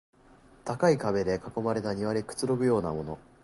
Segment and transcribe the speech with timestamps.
[0.65, 3.19] 高い壁に囲まれた庭でくつろぐようなもの